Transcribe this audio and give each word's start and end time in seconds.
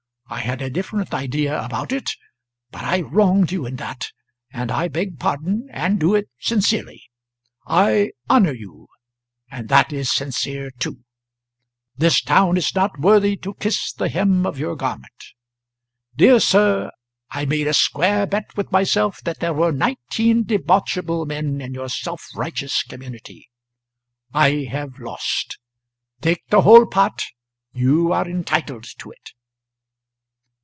I 0.33 0.39
had 0.39 0.61
a 0.61 0.69
different 0.69 1.13
idea 1.13 1.61
about 1.61 1.91
it, 1.91 2.09
but 2.71 2.85
I 2.85 3.01
wronged 3.01 3.51
you 3.51 3.65
in 3.65 3.75
that, 3.75 4.13
and 4.53 4.71
I 4.71 4.87
beg 4.87 5.19
pardon, 5.19 5.67
and 5.73 5.99
do 5.99 6.15
it 6.15 6.29
sincerely. 6.39 7.03
I 7.67 8.11
honour 8.29 8.53
you 8.53 8.87
and 9.51 9.67
that 9.67 9.91
is 9.91 10.09
sincere 10.09 10.71
too. 10.79 11.03
This 11.97 12.21
town 12.21 12.55
is 12.55 12.73
not 12.73 12.97
worthy 12.97 13.35
to 13.37 13.55
kiss 13.55 13.91
the 13.91 14.07
hem 14.07 14.45
of 14.45 14.57
your 14.57 14.77
garment. 14.77 15.11
Dear 16.15 16.39
sir, 16.39 16.91
I 17.31 17.43
made 17.43 17.67
a 17.67 17.73
square 17.73 18.25
bet 18.25 18.55
with 18.55 18.71
myself 18.71 19.19
that 19.25 19.41
there 19.41 19.53
were 19.53 19.73
nineteen 19.73 20.45
debauchable 20.45 21.25
men 21.25 21.59
in 21.59 21.73
your 21.73 21.89
self 21.89 22.25
righteous 22.33 22.83
community. 22.83 23.49
I 24.33 24.69
have 24.71 24.97
lost. 24.97 25.59
Take 26.21 26.47
the 26.47 26.61
whole 26.61 26.85
pot, 26.87 27.21
you 27.73 28.13
are 28.13 28.25
entitled 28.25 28.85
to 28.99 29.11
it." 29.11 29.31